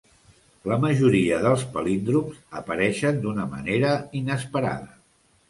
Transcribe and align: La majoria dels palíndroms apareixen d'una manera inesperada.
La 0.69 0.77
majoria 0.85 1.37
dels 1.43 1.65
palíndroms 1.75 2.39
apareixen 2.61 3.21
d'una 3.27 3.47
manera 3.53 3.93
inesperada. 4.23 4.93